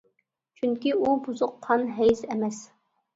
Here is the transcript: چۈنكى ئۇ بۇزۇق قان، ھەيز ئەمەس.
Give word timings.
چۈنكى 0.61 0.93
ئۇ 0.99 1.11
بۇزۇق 1.27 1.51
قان، 1.67 1.83
ھەيز 1.99 2.25
ئەمەس. 2.29 2.63